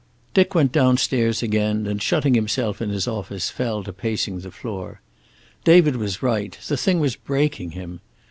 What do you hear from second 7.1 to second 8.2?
breaking him.